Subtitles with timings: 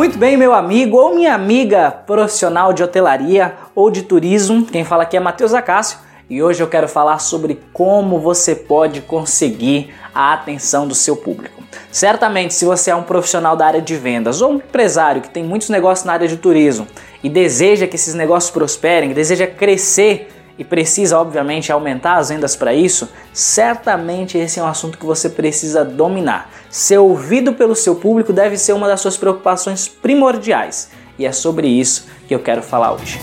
[0.00, 5.02] Muito bem, meu amigo ou minha amiga profissional de hotelaria ou de turismo, quem fala
[5.02, 5.98] aqui é Matheus Acácio
[6.30, 11.62] e hoje eu quero falar sobre como você pode conseguir a atenção do seu público.
[11.92, 15.44] Certamente, se você é um profissional da área de vendas ou um empresário que tem
[15.44, 16.86] muitos negócios na área de turismo
[17.22, 22.74] e deseja que esses negócios prosperem, deseja crescer e precisa, obviamente, aumentar as vendas para
[22.74, 26.50] isso, certamente esse é um assunto que você precisa dominar.
[26.68, 31.66] Ser ouvido pelo seu público deve ser uma das suas preocupações primordiais e é sobre
[31.66, 33.18] isso que eu quero falar hoje.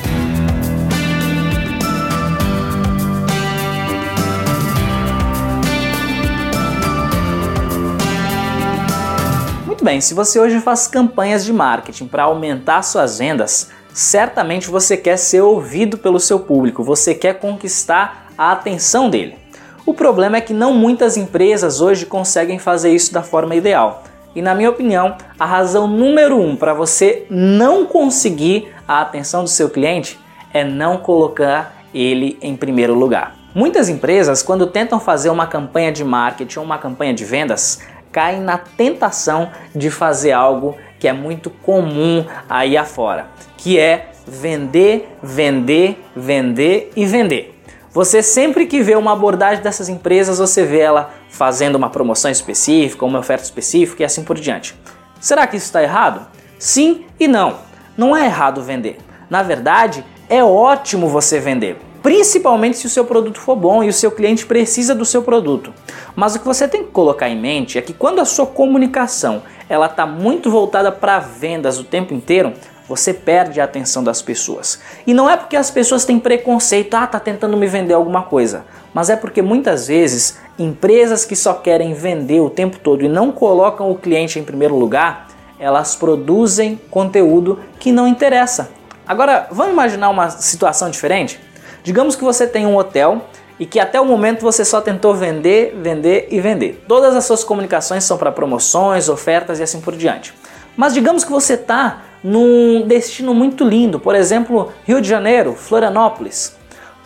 [9.67, 14.95] Muito bem, se você hoje faz campanhas de marketing para aumentar suas vendas, certamente você
[14.95, 19.39] quer ser ouvido pelo seu público, você quer conquistar a atenção dele.
[19.87, 24.03] O problema é que não muitas empresas hoje conseguem fazer isso da forma ideal.
[24.35, 29.49] E na minha opinião, a razão número um para você não conseguir a atenção do
[29.49, 30.19] seu cliente
[30.53, 33.35] é não colocar ele em primeiro lugar.
[33.55, 37.81] Muitas empresas, quando tentam fazer uma campanha de marketing ou uma campanha de vendas,
[38.11, 45.07] caem na tentação de fazer algo que é muito comum aí afora, que é vender,
[45.21, 47.53] vender, vender e vender.
[47.91, 53.05] Você sempre que vê uma abordagem dessas empresas, você vê ela fazendo uma promoção específica,
[53.05, 54.75] uma oferta específica e assim por diante.
[55.19, 56.27] Será que isso está errado?
[56.59, 57.57] Sim e não.
[57.97, 58.97] Não é errado vender.
[59.29, 63.93] Na verdade, é ótimo você vender, principalmente se o seu produto for bom e o
[63.93, 65.73] seu cliente precisa do seu produto.
[66.15, 69.41] Mas o que você tem que colocar em mente é que quando a sua comunicação
[69.69, 72.53] ela está muito voltada para vendas o tempo inteiro,
[72.87, 74.79] você perde a atenção das pessoas.
[75.05, 78.65] E não é porque as pessoas têm preconceito, ah, tá tentando me vender alguma coisa,
[78.93, 83.31] mas é porque muitas vezes empresas que só querem vender o tempo todo e não
[83.31, 85.27] colocam o cliente em primeiro lugar,
[85.59, 88.69] elas produzem conteúdo que não interessa.
[89.05, 91.39] Agora, vamos imaginar uma situação diferente?
[91.83, 93.21] Digamos que você tem um hotel
[93.59, 96.83] e que até o momento você só tentou vender, vender e vender.
[96.87, 100.33] Todas as suas comunicações são para promoções, ofertas e assim por diante.
[100.75, 106.55] Mas digamos que você está num destino muito lindo, por exemplo, Rio de Janeiro, Florianópolis.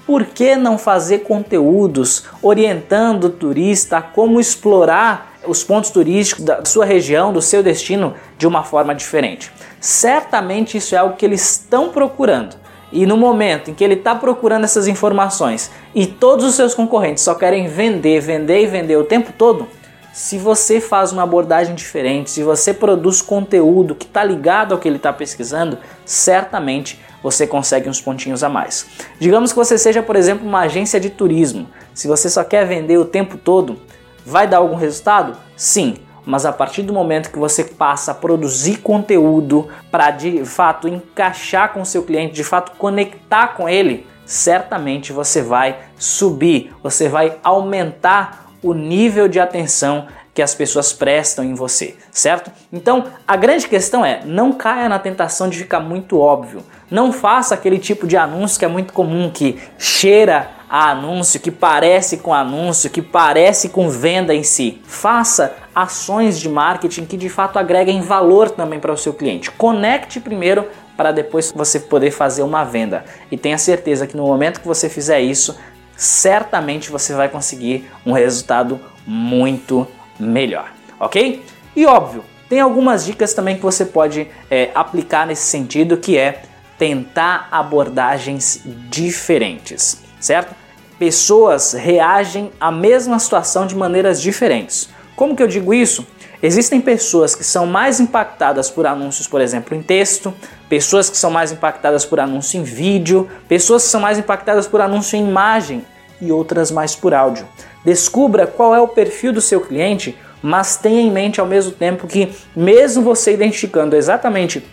[0.05, 6.65] Por que não fazer conteúdos orientando o turista a como explorar os pontos turísticos da
[6.65, 9.51] sua região, do seu destino, de uma forma diferente?
[9.79, 12.60] Certamente isso é algo que eles estão procurando.
[12.91, 17.23] E no momento em que ele está procurando essas informações e todos os seus concorrentes
[17.23, 19.67] só querem vender, vender e vender o tempo todo,
[20.13, 24.87] se você faz uma abordagem diferente, se você produz conteúdo que está ligado ao que
[24.87, 28.85] ele está pesquisando, certamente você consegue uns pontinhos a mais.
[29.19, 31.67] Digamos que você seja, por exemplo, uma agência de turismo.
[31.93, 33.79] Se você só quer vender o tempo todo,
[34.25, 35.37] vai dar algum resultado?
[35.55, 40.87] Sim, mas a partir do momento que você passa a produzir conteúdo para de fato
[40.87, 47.09] encaixar com o seu cliente, de fato conectar com ele, certamente você vai subir, você
[47.09, 52.51] vai aumentar o nível de atenção que as pessoas prestam em você, certo?
[52.71, 56.63] Então, a grande questão é, não caia na tentação de ficar muito óbvio.
[56.89, 61.51] Não faça aquele tipo de anúncio que é muito comum, que cheira a anúncio, que
[61.51, 64.81] parece com anúncio, que parece com venda em si.
[64.85, 69.51] Faça ações de marketing que de fato agreguem valor também para o seu cliente.
[69.51, 70.65] Conecte primeiro
[70.95, 73.03] para depois você poder fazer uma venda.
[73.29, 75.57] E tenha certeza que no momento que você fizer isso,
[75.97, 79.85] certamente você vai conseguir um resultado muito
[80.21, 81.43] melhor, ok?
[81.75, 86.43] E óbvio, tem algumas dicas também que você pode é, aplicar nesse sentido, que é
[86.77, 90.55] tentar abordagens diferentes, certo?
[90.99, 94.89] Pessoas reagem à mesma situação de maneiras diferentes.
[95.15, 96.05] Como que eu digo isso?
[96.43, 100.33] Existem pessoas que são mais impactadas por anúncios, por exemplo, em texto,
[100.67, 104.81] pessoas que são mais impactadas por anúncio em vídeo, pessoas que são mais impactadas por
[104.81, 105.85] anúncio em imagem
[106.21, 107.47] e outras mais por áudio.
[107.83, 112.07] Descubra qual é o perfil do seu cliente, mas tenha em mente ao mesmo tempo
[112.07, 114.63] que, mesmo você identificando exatamente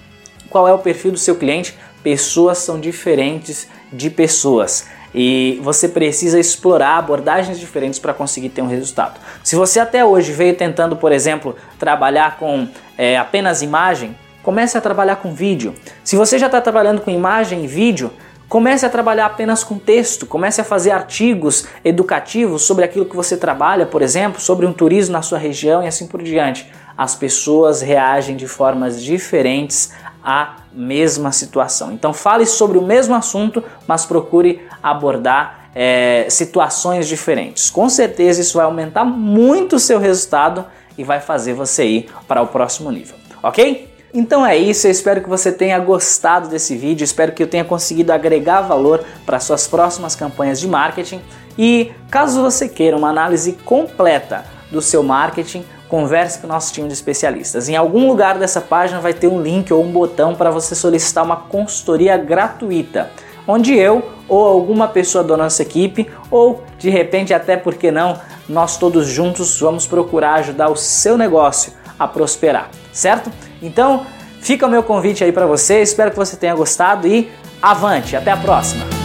[0.51, 6.39] qual é o perfil do seu cliente, pessoas são diferentes de pessoas e você precisa
[6.39, 9.19] explorar abordagens diferentes para conseguir ter um resultado.
[9.43, 14.81] Se você até hoje veio tentando, por exemplo, trabalhar com é, apenas imagem, comece a
[14.81, 15.75] trabalhar com vídeo.
[16.05, 18.11] Se você já está trabalhando com imagem e vídeo,
[18.49, 23.37] comece a trabalhar apenas com texto, comece a fazer artigos educativos sobre aquilo que você
[23.37, 26.67] trabalha, por exemplo, sobre um turismo na sua região e assim por diante.
[26.97, 29.93] As pessoas reagem de formas diferentes
[30.25, 31.93] à mesma situação.
[31.93, 37.71] Então fale sobre o mesmo assunto, mas procure abordar é, situações diferentes.
[37.71, 40.65] Com certeza isso vai aumentar muito o seu resultado
[40.97, 43.88] e vai fazer você ir para o próximo nível, ok?
[44.13, 47.65] Então é isso, eu espero que você tenha gostado desse vídeo, espero que eu tenha
[47.65, 51.21] conseguido agregar valor para suas próximas campanhas de marketing.
[51.59, 56.87] E caso você queira uma análise completa do seu marketing, converse com o nosso time
[56.87, 57.69] de especialistas.
[57.69, 61.25] Em algum lugar dessa página vai ter um link ou um botão para você solicitar
[61.25, 63.11] uma consultoria gratuita,
[63.47, 68.19] onde eu ou alguma pessoa da nossa equipe, ou de repente até porque não,
[68.49, 73.31] nós todos juntos vamos procurar ajudar o seu negócio a prosperar, certo?
[73.61, 74.07] Então,
[74.41, 77.31] fica o meu convite aí para você, espero que você tenha gostado e
[77.61, 78.98] avante, até a próxima!